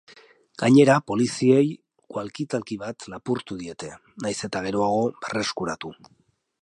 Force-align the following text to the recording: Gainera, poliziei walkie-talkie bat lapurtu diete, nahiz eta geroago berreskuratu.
Gainera, 0.61 0.93
poliziei 1.09 1.65
walkie-talkie 2.17 2.79
bat 2.85 3.07
lapurtu 3.15 3.59
diete, 3.63 3.93
nahiz 4.25 4.37
eta 4.49 4.67
geroago 4.69 5.05
berreskuratu. 5.27 5.97